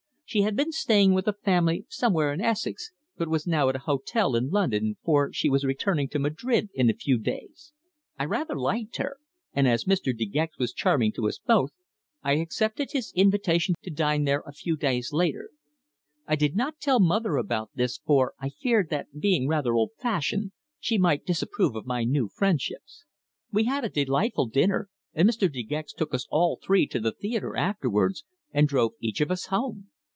She 0.33 0.43
had 0.43 0.55
been 0.55 0.71
staying 0.71 1.13
with 1.13 1.27
a 1.27 1.33
family 1.33 1.85
somewhere 1.89 2.31
in 2.31 2.39
Essex, 2.39 2.91
but 3.17 3.27
was 3.27 3.45
now 3.45 3.67
at 3.67 3.75
an 3.75 3.81
hotel 3.81 4.33
in 4.37 4.49
London, 4.49 4.95
for 5.03 5.33
she 5.33 5.49
was 5.49 5.65
returning 5.65 6.07
to 6.07 6.19
Madrid 6.19 6.69
in 6.73 6.89
a 6.89 6.93
few 6.93 7.17
days. 7.17 7.73
I 8.17 8.23
rather 8.23 8.55
liked 8.57 8.95
her, 8.95 9.17
and 9.51 9.67
as 9.67 9.83
Mr. 9.83 10.17
De 10.17 10.25
Gex 10.25 10.57
was 10.57 10.71
charming 10.71 11.11
to 11.17 11.27
us 11.27 11.37
both, 11.37 11.71
I 12.23 12.35
accepted 12.35 12.91
his 12.93 13.11
invitation 13.13 13.75
to 13.81 13.89
dine 13.91 14.23
there 14.23 14.39
a 14.47 14.53
few 14.53 14.77
days 14.77 15.11
later. 15.11 15.49
I 16.25 16.37
did 16.37 16.55
not 16.55 16.79
tell 16.79 17.01
mother 17.01 17.35
about 17.35 17.71
this, 17.75 17.97
for 17.97 18.33
I 18.39 18.51
feared 18.51 18.89
that 18.89 19.19
being 19.19 19.49
rather 19.49 19.73
old 19.73 19.91
fashioned 19.99 20.53
she 20.79 20.97
might 20.97 21.25
disapprove 21.25 21.75
of 21.75 21.85
my 21.85 22.05
new 22.05 22.29
friendships. 22.29 23.03
We 23.51 23.65
had 23.65 23.83
a 23.83 23.89
delightful 23.89 24.45
dinner, 24.45 24.87
and 25.13 25.27
Mr. 25.29 25.51
De 25.51 25.61
Gex 25.61 25.91
took 25.91 26.13
us 26.13 26.25
all 26.31 26.57
three 26.63 26.87
to 26.87 27.01
the 27.01 27.11
theatre 27.11 27.57
afterwards, 27.57 28.23
and 28.53 28.65
drove 28.65 28.93
each 29.01 29.19
of 29.19 29.29
us 29.29 29.47
home. 29.47 29.89